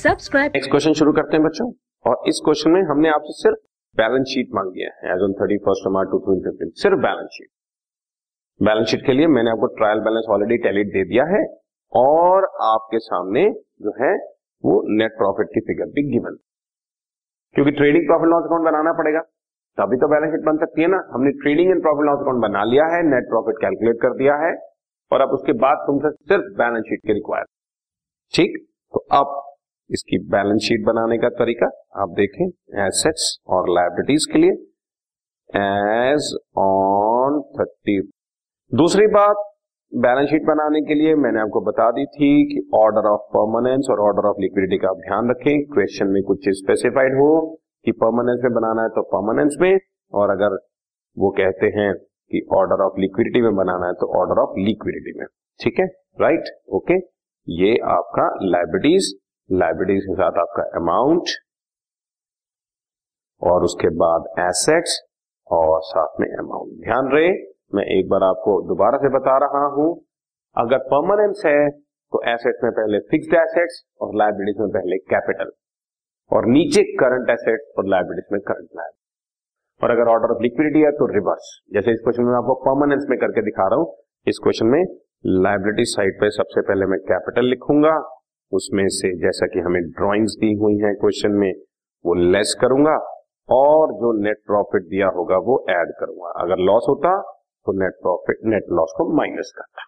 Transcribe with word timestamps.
Subscribe. 0.00 0.52
Next 0.54 0.70
question 0.70 0.92
शुरू 0.98 1.12
करते 1.12 1.36
हैं 1.36 1.44
बच्चों। 1.44 1.64
और 2.04 2.28
इस 2.28 2.38
क्वेश्चन 2.44 2.70
में 2.70 2.82
हमने 2.90 3.08
आपसे 3.08 3.32
सिर्फ़ 3.32 3.58
बैलेंस 3.96 4.28
शीट 4.28 4.54
मांगी 4.54 4.82
है 4.82 5.10
as 5.14 5.24
on 5.24 5.32
thirty 5.40 5.58
first 5.66 5.88
March 5.96 6.08
two 6.10 6.20
thousand 6.20 6.44
fifteen 6.44 6.70
सिर्फ़ 6.82 7.00
बैलेंस 7.00 7.34
शीट। 7.34 7.48
बैलेंस 8.60 8.86
शीट 8.90 9.04
के 9.06 9.12
लिए 9.12 9.26
मैंने 9.32 9.50
आपको 9.50 9.68
ट्रायल 9.80 10.00
बैलेंस 10.06 10.30
ऑलरेडी 10.36 10.58
टैलीड 10.66 10.88
दे 10.94 11.02
दिया 11.10 11.24
है, 11.32 11.42
और 11.92 12.46
आपके 12.68 12.98
सामने 13.00 13.42
जो 13.82 13.94
है, 13.98 14.12
वो 14.64 14.76
नेट 15.00 15.18
प्रॉफिट 15.18 15.52
की 15.54 15.64
फिगर 15.68 15.92
भी 15.98 16.06
गिवन 16.12 16.40
क्योंकि 17.56 17.76
ट्रेडिंग 17.78 18.08
प्रॉफिट 18.08 18.32
लॉस 18.32 18.48
अकाउंट 18.48 18.64
बनाना 18.64 18.96
पड़ेगा, 19.02 19.20
तभी 19.78 19.96
तो 19.98 20.08
बैलेंस 20.14 20.32
शीट 20.32 20.46
बन 20.46 20.64
सकती 20.64 20.82
है 20.82 20.88
ना। 20.88 21.02
हमने 21.12 21.34
trading 21.42 21.70
and 21.70 21.82
profit 21.82 22.06
loss 22.06 22.24
account 22.24 22.42
बना 22.42 22.64
लिया 22.72 22.88
है 22.94 23.02
नेट 23.10 23.28
प्रॉफिट 23.28 23.60
कैलकुलेट 23.60 24.00
कर 24.02 24.16
दिया 24.18 24.40
है, 24.46 24.56
और 25.10 25.20
अब 25.20 25.36
उसके 25.38 25.58
बाद 25.60 25.86
तुमसे 25.86 26.16
सिर्फ़ 26.24 26.50
बैलेंस 26.58 26.90
शीट 26.90 27.06
के 27.06 27.20
रिक्वायर 27.20 27.46
ठीक? 28.34 28.58
तो 28.94 29.06
अब 29.20 29.38
इसकी 29.90 30.18
बैलेंस 30.30 30.60
शीट 30.62 30.84
बनाने 30.86 31.16
का 31.18 31.28
तरीका, 31.36 31.66
आप 31.96 32.10
देखें 32.16 32.46
एसेट्स 32.80 33.24
और 33.48 33.70
लाइबिलिटीज 33.70 34.26
के 34.32 34.38
लिए 34.38 34.50
एज 35.50 36.34
ऑन 36.58 37.40
थर्टी 37.54 38.00
दूसरी 38.72 39.06
बात, 39.14 39.36
बैलेंस 39.92 40.28
शीट 40.30 40.42
बनाने 40.46 40.80
के 40.82 40.94
लिए 40.94 41.14
मैंने 41.16 41.40
आपको 41.40 41.60
बता 41.62 41.90
दी 41.90 42.04
थी 42.08 42.28
कि 42.48 42.60
ऑर्डर 42.78 43.08
ऑफ़ 43.10 43.22
परमानेंस 43.32 43.86
और 43.90 44.00
ऑर्डर 44.00 44.28
ऑफ़ 44.28 44.36
लिक्विडिटी 44.40 44.78
का 44.78 44.88
आप 44.88 44.96
ध्यान 44.98 45.30
रखें। 45.30 45.64
क्वेश्चन 45.72 46.08
में 46.08 46.22
कुछ 46.24 46.48
स्पेसिफाइड 46.58 47.14
हो 47.14 47.30
कि 47.86 47.92
परमानेंस 47.98 48.40
में 48.44 48.52
बनाना 48.54 48.82
है 48.82 48.88
तो 48.90 49.02
परमानेंस 49.08 49.56
में, 49.60 49.78
और 50.12 50.30
अगर 50.30 50.56
वो 51.16 51.30
कहते 51.38 51.66
हैं 51.78 51.92
कि 51.94 52.46
ऑर्डर 52.56 52.84
ऑफ़ 52.84 53.00
लिक्विडिटी 53.00 53.40
में 53.42 53.54
बनाना 53.56 53.86
है 53.86 53.92
तो 53.94 54.06
ऑर्डर 54.20 54.40
ऑफ़ 54.42 54.58
लिक्विडिटी 54.60 55.18
में। 55.18 55.26
ठीक 55.60 55.80
है? 55.80 55.86
राइट 56.20 56.54
ओके 56.70 56.96
ये 57.48 57.74
आपका 57.90 58.28
लाइबिलिटीज 58.46 59.12
लाइबिलिटीज 59.50 60.04
के 60.04 60.14
साथ 60.14 60.36
आपका 60.40 60.62
अमाउंट 60.78 61.30
और 63.42 63.64
उसके 63.64 63.88
बाद 64.00 64.26
एसेट्स 64.40 64.92
और 65.50 65.80
साथ 65.84 66.20
में 66.20 66.26
अमाउंट 66.28 66.74
ध्यान 66.82 67.08
रहे, 67.12 67.30
मैं 67.74 67.84
एक 67.94 68.08
बार 68.08 68.22
आपको 68.22 68.54
दोबारा 68.68 68.98
से 68.98 69.08
बता 69.14 69.36
रहा 69.44 69.64
हूँ, 69.74 69.88
अगर 70.56 70.78
परमानेंस 70.92 71.42
है 71.46 71.70
तो 71.70 72.20
एसेट्स 72.30 72.64
में 72.64 72.70
पहले 72.72 72.98
फिक्स्ड 73.10 73.34
एसेट्स 73.40 73.82
और 74.00 74.14
लाइबिलिटीज 74.16 74.60
में 74.60 74.70
पहले 74.70 74.98
कैपिटल 75.10 75.50
और 76.30 76.46
नीचे 76.48 76.82
करंट 77.02 77.30
एसेट्स 77.30 77.74
और 77.78 77.88
लाइबिलिटीज 77.88 78.32
में 78.32 78.40
करंट 78.40 78.68
लाइबिलिटी 78.76 79.84
और 79.84 79.90
अगर 79.90 80.12
ऑर्डर 80.12 80.34
ऑफ़ 80.34 80.42
लिक्विडिटी 80.42 80.80
है 80.80 80.90
तो 80.92 81.06
रिवर्स 81.14 81.50
जैसे 81.72 81.92
इस 81.92 82.00
क्वेश्चन 82.04 82.30
में 82.30 82.34
आपको 82.34 82.54
परमानेंस 82.64 83.06
में 83.10 83.18
करके 83.18 83.42
दिखा 83.42 83.68
रहा 83.68 83.78
हूँ, 83.80 83.92
इस 84.26 84.38
क्वेश्चन 84.42 84.66
में 84.66 84.80
लाइबिलिटी 85.44 85.84
साइड 85.90 86.20
पे 86.20 86.30
सबसे 86.30 86.62
पहले 86.62 86.86
मैं 86.86 86.98
कैपिटल 87.10 87.48
लिखूँगा 87.50 87.98
उसमें 88.52 88.86
से 88.90 89.12
जैसा 89.18 89.46
कि 89.46 89.60
हमें 89.60 89.82
ड्राइंग्स 89.90 90.36
दी 90.40 90.52
हुई 90.54 90.76
हैं 90.78 90.94
क्वेश्चन 90.96 91.32
में, 91.34 91.52
वो 92.04 92.14
लेस 92.32 92.56
करूँगा 92.60 92.96
और 93.48 93.92
जो 93.94 94.12
नेट 94.22 94.38
प्रॉफिट 94.46 94.82
दिया 94.88 95.08
होगा 95.16 95.36
वो 95.46 95.64
ऐड 95.70 95.92
करूँगा। 96.00 96.30
अगर 96.42 96.64
लॉस 96.64 96.86
होता 96.88 97.12
तो 97.66 97.72
नेट 97.78 97.94
प्रॉफिट 98.02 98.44
नेट 98.46 98.70
लॉस 98.72 98.94
को 98.96 99.08
माइनस 99.16 99.52
करता। 99.56 99.84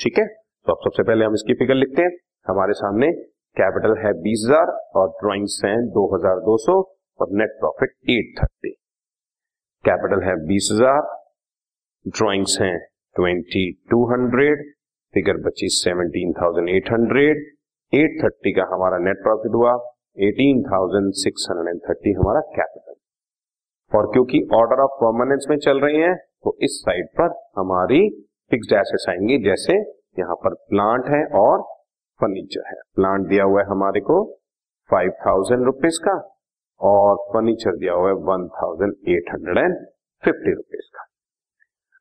ठीक 0.00 0.18
है? 0.18 0.26
तो 0.26 0.72
अब 0.72 0.78
सबसे 0.84 1.02
पहले 1.02 1.24
हम 1.24 1.34
इसकी 1.34 1.54
फिगर 1.54 1.74
लिखते 1.74 2.02
हैं। 2.02 2.10
हमारे 2.46 2.72
सामने 2.74 3.10
कैपिटल 3.56 3.96
है 3.98 4.12
बीस 4.22 4.44
हज़ार 4.46 4.70
और 4.96 5.08
ड्रॉइंग्स 5.20 5.60
हैं 5.64 5.76
दो 5.90 6.06
हज़ार 6.14 6.40
दो 6.46 6.56
सौ 6.60 6.80
और 7.20 7.28
net 7.32 7.50
profit 7.60 7.94
eight 8.10 8.34
thirty 8.40 8.70
capital 9.84 10.22
है 10.22 10.34
बीस 10.46 10.68
हज़ार 10.72 11.02
ड्रॉइंग्स 12.06 12.58
हैं 12.60 12.76
ट्वेंटी 13.16 13.70
टू 13.90 14.04
हंड्रेड 14.10 14.64
फिगर 15.14 15.36
बची 15.42 15.68
seventeen 15.72 16.32
thousand 16.32 16.68
eight 16.70 16.90
hundred 16.92 17.44
eight 17.94 18.22
thirty 18.22 18.52
का 18.52 18.64
हमारा 18.70 18.98
नेट 19.00 19.22
प्रॉफिट 19.22 19.54
हुआ, 19.54 19.72
eighteen 20.18 20.62
thousand 20.64 21.12
six 21.16 21.46
hundred 21.50 21.68
and 21.68 21.80
thirty 21.82 22.12
हमारा 22.14 22.40
कैपिटल 22.52 22.92
और 23.92 24.06
क्योंकि 24.12 24.40
ऑर्डर 24.54 24.82
ऑफ़ 24.82 24.96
परमानेंस 25.00 25.46
में 25.50 25.56
चल 25.58 25.80
रही 25.80 26.00
हैं 26.00 26.14
तो 26.16 26.56
इस 26.62 26.78
साइड 26.80 27.06
पर 27.18 27.34
हमारी 27.58 28.00
फिक्स्ड 28.50 28.72
एसेट्स 28.74 29.08
आएँगी, 29.08 29.38
जैसे 29.44 29.74
यहाँ 30.18 30.34
पर 30.36 30.54
प्लांट 30.70 31.06
है 31.08 31.24
और 31.40 31.62
फर्नीचर 32.20 32.66
है। 32.66 32.74
प्लांट 32.96 33.26
दिया 33.28 33.44
हुआ 33.44 33.60
है 33.60 33.66
हमारे 33.68 34.00
को 34.00 34.16
फाइव 34.90 35.10
थाउज़ेंड 35.26 35.64
रुपीज़ 35.64 35.98
का 36.04 36.14
और 36.80 37.16
फर्नीचर 37.32 37.76
दिया 37.76 37.92
हुआ 37.94 38.08
है 38.08 38.14
one 38.26 38.48
thousand 38.56 38.94
eight 39.08 39.32
hundred 39.32 39.58
and 39.58 39.76
fifty 40.22 40.54
rupees 40.54 40.88
का। 40.96 41.03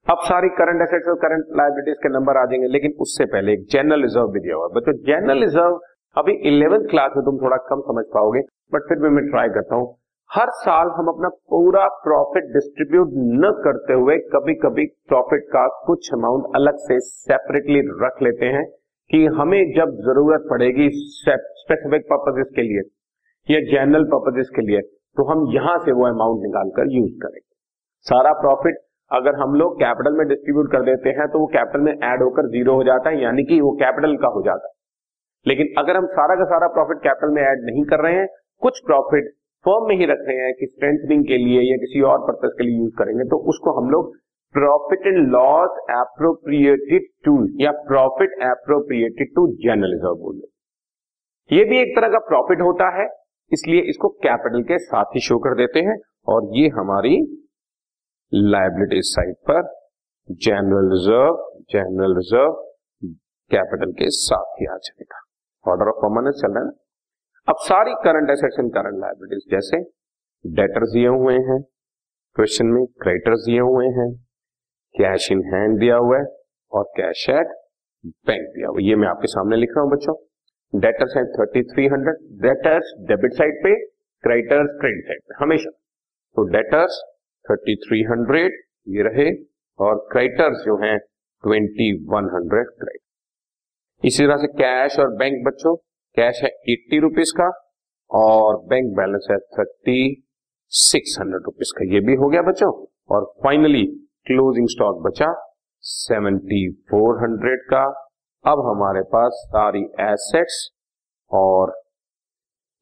अब 0.07 0.21
सारी 0.23 0.47
करंट 0.55 0.81
एसेट्स 0.81 1.07
और 1.09 1.15
करंट 1.17 1.51
लाइबिलिटीज 1.57 1.97
के 2.03 2.09
नंबर 2.09 2.37
आ 2.37 2.43
जाएँगे, 2.45 2.67
लेकिन 2.67 2.93
उससे 3.01 3.25
पहले 3.25 3.53
एक 3.53 3.61
जनरल 3.71 4.01
रिज़र्व 4.01 4.31
भी 4.31 4.39
दिया 4.39 4.55
हुआ 4.55 4.65
है। 4.65 4.73
बच्चों 4.75 4.93
जनरल 5.05 5.39
रिज़र्व 5.41 5.79
अभी 6.15 6.33
इलेवेंथ 6.49 6.87
क्लास 6.89 7.13
में 7.17 7.23
तुम 7.25 7.37
थोड़ा 7.37 7.57
कम 7.69 7.81
समझ 7.85 8.03
पाओगे 8.13 8.41
बट 8.73 8.89
फिर 8.89 8.99
भी 9.01 9.09
मैं 9.09 9.23
ट्राई 9.29 9.53
करता 9.55 9.75
हूँ। 9.75 9.87
हर 10.29 10.51
साल 10.57 10.91
हम 10.97 11.07
अपना 11.07 11.29
पूरा 11.51 11.87
प्रॉफिट 12.03 12.51
डिस्ट्रीब्यूट 12.53 13.15
न 13.39 13.53
करते 13.63 13.99
हुए 14.01 14.17
कभी 14.33 14.55
कभी 14.59 14.85
प्रॉफिट 15.07 15.47
का 15.49 15.65
कुछ 15.85 16.09
अमाउंट 16.13 16.55
अलग 16.55 16.83
से 16.83 16.99
सेपरेटली 17.01 17.81
रख 18.03 18.21
लेते 18.23 18.51
हैं 18.57 18.65
कि 19.11 19.25
हमें 19.39 19.59
जब 19.73 19.97
ज़रूरत 20.05 20.47
पड़ेगी 20.49 20.89
स्पेसिफिक 21.15 22.07
पर्पजेस 22.11 22.53
के 22.55 22.69
लिए 22.69 22.87
या 23.47 23.65
जनरल 23.71 24.11
पर्पजेस 24.13 24.55
के 24.55 24.67
लिए 24.67 24.81
तो 25.17 25.31
हम 25.31 25.49
यहाँ 25.55 25.77
से 25.85 25.91
वो 25.93 26.07
अमाउंट 26.07 26.41
निकालकर 26.43 26.95
यूज़ 26.95 27.11
करेंगे। 27.21 27.47
सारा 28.05 28.31
प्रॉफिट 28.39 28.82
अगर 29.11 29.35
हम 29.35 29.55
लोग 29.55 29.75
कैपिटल 29.79 30.17
में 30.17 30.27
डिस्ट्रीब्यूट 30.27 30.71
कर 30.71 30.83
देते 30.83 31.09
हैं 31.17 31.27
तो 31.27 31.39
वो 31.39 31.47
कैपिटल 31.53 31.81
में 31.81 31.91
ऐड 31.91 32.21
होकर 32.23 32.47
ज़ीरो 32.49 32.75
हो 32.75 32.83
जाता 32.83 33.09
है, 33.09 33.21
यानी 33.23 33.43
कि 33.43 33.59
वो 33.61 33.71
कैपिटल 33.81 34.15
का 34.17 34.27
हो 34.29 34.41
जाता 34.41 34.67
है। 34.67 34.73
लेकिन 35.45 35.73
अगर 35.77 35.97
हम 35.97 36.05
सारा 36.13 36.35
का 36.35 36.45
सारा 36.45 36.67
प्रॉफिट 36.69 37.03
कैपिटल 37.03 37.33
में 37.33 37.41
ऐड 37.43 37.65
नहीं 37.65 37.83
कर 37.85 38.03
रहे 38.03 38.15
हैं, 38.15 38.27
कुछ 38.61 38.79
प्रॉफिट 38.85 39.31
फॉर्म 39.65 39.87
में 39.87 39.95
ही 39.95 40.05
रख 40.05 40.23
रहे 40.27 40.37
हैं, 40.37 40.53
कि 40.53 40.65
स्ट्रेंथनिंग 40.67 41.25
के 41.25 41.37
लिए 41.37 41.61
या 41.61 41.77
किसी 41.77 42.01
और 42.03 42.19
पर्पज 42.21 42.55
के 42.57 42.63
लिए 42.63 42.79
यूज़ 42.79 42.93
करेंगे 42.97 43.27
तो 43.29 43.37
उसको 43.49 43.75
हम 43.79 43.89
लोग 43.89 44.15
profit 44.55 45.07
and 45.07 45.17
loss 45.29 45.77
appropriated 45.91 47.05
to, 47.25 47.37
या 47.61 47.71
profit 47.87 48.33
appropriated 48.43 49.35
to 49.35 49.47
general 49.63 49.93
reserve 49.93 50.41
ये 51.49 51.63
भी 51.65 51.79
एक 51.79 51.95
तरह 51.95 52.07
का 52.09 52.19
प्रॉफिट 52.25 52.61
होता 52.61 52.89
है, 52.97 53.07
इसलिए 53.51 53.81
इसको 53.89 54.09
कैपिटल 54.23 54.61
के 54.63 54.77
साथ 54.79 55.15
ही 55.15 55.21
शो 55.21 55.37
कर 55.39 55.55
देते 55.55 55.79
हैं, 55.81 55.97
और 56.27 56.49
ये 56.53 56.67
हमारी 56.75 57.15
लाइबिलिटी 58.33 59.01
साइड 59.05 59.35
पर 59.49 59.61
general 60.43 60.87
reserve 60.91 61.35
general 61.71 62.15
reserve 62.17 62.53
capital 63.51 63.91
के 63.91 64.09
साथ 64.11 64.55
ही 64.59 64.65
आ 64.65 64.77
जाएगा। 64.77 65.19
ऑर्डर 65.65 65.89
ऑफ़ 65.89 65.97
परमानेंस 65.97 66.35
चल 66.35 66.53
रहा 66.53 66.63
है। 66.63 66.71
अब 67.47 67.55
सारी 67.65 67.93
current 68.05 68.29
assets 68.29 68.59
and 68.59 68.71
current 68.73 68.99
liabilities 69.01 69.45
जैसे 69.51 69.81
डेटर्स 70.45 70.91
दिए 70.93 71.13
हुए 71.17 71.35
हैं 71.49 71.61
क्वेश्चन 72.35 72.65
में 72.67 72.83
क्रेडिटर्स 73.01 73.45
दिए 73.45 73.59
हुए 73.61 73.85
हैं 73.99 74.09
कैश 74.95 75.31
इन 75.31 75.43
हैंड 75.53 75.79
दिया 75.79 75.95
हुआ 75.97 76.17
है 76.17 76.25
और 76.71 76.91
कैश 76.97 77.29
एट 77.29 77.55
बैंक 78.03 78.49
दिया 78.55 78.67
हुआ 78.67 78.79
है। 78.79 78.87
ये 78.87 78.95
मैं 78.95 79.07
आपके 79.07 79.27
सामने 79.27 79.57
लिख 79.57 79.77
रहा 79.77 79.83
हूँ 79.83 79.91
बच्चों। 79.91 80.15
डेटर्स 80.73 81.17
है 81.17 81.23
thirty 81.33 81.63
three 81.71 81.87
hundred 81.87 82.27
debtors 82.41 82.93
debit 83.07 83.33
side 83.33 83.63
पे 83.63 83.79
क्रेडिटर्स 84.23 84.77
क्रेडिट 84.81 85.05
साइड 85.05 85.21
पे, 85.21 85.43
हमेशा। 85.43 85.69
तो 85.69 86.51
डेटर्स 86.51 87.01
थर्टी 87.45 87.75
थ्री 87.77 88.01
हंड्रेड, 88.03 88.53
ये 88.87 89.03
रहे, 89.03 89.31
और 89.79 89.95
क्रेडिटर्स 90.11 90.65
जो 90.65 90.75
हैं 90.83 90.97
ट्वेंटी 91.43 91.91
वन 92.09 92.29
हंड्रेड 92.33 92.67
क्रेडिट 92.71 93.01
इसी 94.03 94.23
तरह 94.23 94.37
से 94.37 94.47
कैश 94.53 94.99
और 94.99 95.15
बैंक 95.17 95.43
बच्चों 95.45 95.75
कैश 96.17 96.41
है 96.43 96.49
एट्टी 96.69 96.99
रुपीज़ 96.99 97.31
का, 97.37 97.49
और 98.11 98.57
बैंक 98.67 98.95
बैलेंस 98.97 99.27
है 99.31 99.37
थर्टी 99.57 99.99
सिक्स 100.71 101.17
हंड्रेड 101.19 101.43
रुपीज़ 101.45 101.71
का। 101.77 101.85
ये 101.93 101.99
भी 101.99 102.15
हो 102.15 102.29
गया 102.29 102.41
बच्चों, 102.41 102.71
और 103.09 103.25
फाइनली 103.43 103.85
क्लोजिंग 104.27 104.67
स्टॉक 104.69 105.01
बचा 105.03 105.33
सेवेंटी 105.83 106.69
फोर 106.91 107.21
हंड्रेड 107.23 107.61
का। 107.69 107.83
अब 108.45 108.59
हमारे 108.65 109.01
पास 109.11 109.41
सारी 109.47 109.81
एसेट्स 110.03 110.55
और 111.31 111.73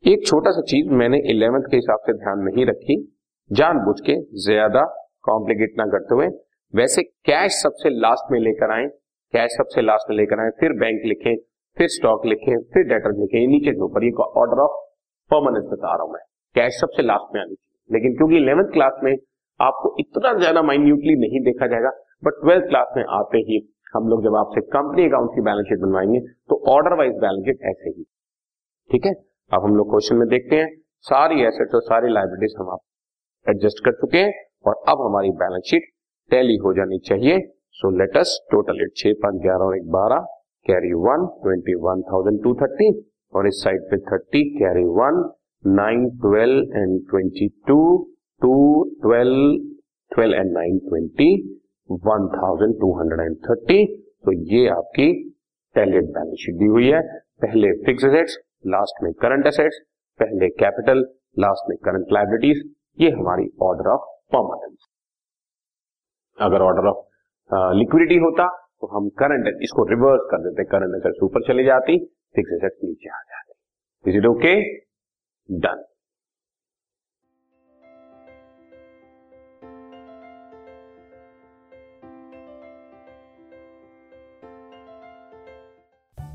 एक 0.03 0.25
छोटा 0.27 0.51
सा 0.51 0.61
चीज़ 0.69 0.89
मैंने 0.99 1.17
इलेवेंथ 1.31 1.63
के 1.71 1.77
हिसाब 1.77 1.99
से 2.05 2.13
ध्यान 2.13 2.39
नहीं 2.43 2.65
रखी 2.65 2.95
जानबूझ 3.51 3.99
के 4.01 4.15
ज़्यादा 4.41 4.81
कॉम्प्लिकेट 5.23 5.73
ना 5.77 5.85
करते 5.87 6.15
हुए, 6.15 6.27
वैसे 6.73 7.03
कैश 7.25 7.61
सबसे 7.63 7.89
लास्ट 7.91 8.31
में 8.31 8.39
लेकर 8.39 8.71
आए 8.73 8.87
कैश 9.33 9.51
सबसे 9.51 9.81
लास्ट 9.81 10.09
में 10.09 10.15
लेकर 10.17 10.39
आए, 10.39 10.49
फिर 10.59 10.73
बैंक 10.79 11.01
लिखें, 11.05 11.35
फिर 11.77 11.87
स्टॉक 11.89 12.25
लिखें, 12.25 12.55
फिर 12.63 12.83
डेटर 12.83 13.11
लिखें, 13.19 13.47
नीचे 13.47 13.71
के 13.71 13.81
ऊपर 13.81 14.05
ऑर्डर 14.41 14.61
ऑफ़ 14.61 14.79
परमानेंस 15.31 15.65
बता 15.71 15.93
रहा 15.93 16.03
हूँ 16.03 16.11
मैं। 16.13 16.21
कैश 16.55 16.79
सबसे 16.81 17.03
लास्ट 17.03 17.35
में 17.35 17.41
आनी 17.41 17.55
चाहिए। 17.55 17.93
लेकिन 17.93 18.15
क्योंकि 18.17 18.37
इलेवेंथ 18.37 18.71
क्लास 18.73 18.99
में 19.03 19.15
आपको 19.59 19.95
इतना 19.99 20.33
ज़्यादा 20.39 20.61
माइन्यूटली 20.61 21.15
नहीं 21.19 21.39
देखा 21.43 21.67
जाएगा 21.67 21.89
बट 22.23 22.41
ट्वेल्थ 22.41 22.67
क्लास 22.67 22.93
में 22.97 23.03
आते 23.19 23.37
ही 23.49 23.59
हम 23.95 24.07
लोग 24.07 24.23
जब 24.23 24.35
आपसे 24.35 24.61
कंपनी 24.69 25.05
अकाउंट 25.05 25.31
की 25.35 25.41
बैलेंस 25.41 25.67
शीट 25.67 25.79
बनवाएँगे 25.79 26.19
तो 26.49 26.61
ऑर्डर 26.73 26.97
वाइज 26.97 27.13
बैलेंस 27.21 27.45
शीट 27.45 27.65
ऐसे 27.69 27.89
ही। 27.89 28.03
ठीक 28.89 29.05
है? 29.05 29.13
अब 29.51 29.63
हम 29.63 29.75
लोग 29.75 29.89
क्वेश्चन 29.89 30.15
में 30.15 30.27
देखते 30.29 30.55
हैं। 30.55 30.69
सारी 31.05 31.41
एसेट्स 31.43 31.75
और 31.75 31.81
सारी 31.83 32.13
लाइबिलिटीज 32.13 32.55
हम 32.59 32.69
आप 32.69 32.79
एडजस्ट 33.47 33.83
कर 33.85 33.91
चुके 34.01 34.17
हैं 34.17 34.33
और 34.67 34.75
अब 34.89 35.01
हमारी 35.01 35.29
बैलेंस 35.37 35.63
शीट 35.69 35.89
टैली 36.31 36.55
हो 36.63 36.73
जानी 36.73 36.97
चाहिए। 37.07 37.39
सो 37.75 37.89
लेटस 37.99 38.39
टोटल 38.51 38.81
इट 38.83 38.91
छह 38.97 39.13
पाँच 39.21 39.41
ग्यारह 39.41 39.65
और 39.65 39.75
एक 39.77 39.87
बारह 39.91 40.25
carry 40.65 40.91
one 41.05 41.25
twenty 41.43 41.73
one 41.83 42.01
thousand 42.09 42.41
two 42.43 42.53
thirty 42.55 42.89
और 43.33 43.47
इस 43.47 43.61
साइड 43.63 43.81
पे 43.91 43.97
thirty 44.09 44.43
carry 44.57 44.83
one 44.97 45.23
nine 45.63 46.09
twelve 46.21 46.77
and 46.77 46.99
twenty 47.09 47.47
two 47.67 47.79
two 48.41 48.53
twelve 49.01 49.57
twelve 50.11 50.35
and 50.35 50.51
nine 50.53 50.77
twenty 50.87 51.29
one 51.89 52.27
thousand 52.35 52.75
two 52.81 52.91
hundred 52.99 53.25
and 53.25 53.37
thirty 53.49 53.85
तो 54.25 54.31
ये 54.51 54.67
आपकी 54.69 55.07
टेलेट 55.75 56.11
बैलेंस 56.17 56.37
शीट 56.39 56.55
दी 56.55 56.65
हुई 56.65 56.87
है। 56.87 57.01
पहले 57.41 57.71
फिक्स 57.85 58.03
एसेट्स 58.05 58.37
लास्ट 58.67 59.03
में 59.03 59.11
करंट 59.21 59.47
एसेट्स 59.47 59.79
पहले 60.19 60.49
कैपिटल 60.61 61.03
लास्ट 61.39 61.69
में 61.69 61.77
करंट 61.85 62.11
लाइबिलिटीज 62.13 62.63
ये 62.97 63.09
हमारी 63.11 63.47
ऑर्डर 63.63 63.89
ऑफ़ 63.89 64.09
परमानेंस 64.33 64.87
अगर 66.37 66.61
ऑर्डर 66.61 66.87
ऑफ़ 66.89 67.75
लिक्विडिटी 67.77 68.17
होता 68.19 68.47
तो 68.81 68.87
हम 68.87 69.07
करंट 69.19 69.47
इसको 69.63 69.83
रिवर्स 69.89 70.21
कर 70.31 70.43
देते। 70.43 70.63
करंट 70.69 70.95
एसेट्स 70.95 71.23
ऊपर 71.23 71.47
चली 71.47 71.63
जाती 71.63 71.97
फिक्स 72.35 72.53
एसेट्स 72.53 72.83
नीचे 72.83 73.09
आ 73.09 73.19
जाती। 73.21 74.09
Is 74.09 74.17
it 74.17 74.25
okay 74.27 74.53
done 75.49 75.83